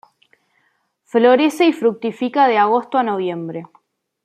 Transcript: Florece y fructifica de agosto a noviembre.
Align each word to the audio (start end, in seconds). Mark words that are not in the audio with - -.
Florece 1.03 1.67
y 1.67 1.73
fructifica 1.73 2.47
de 2.47 2.57
agosto 2.57 2.97
a 2.97 3.03
noviembre. 3.03 3.67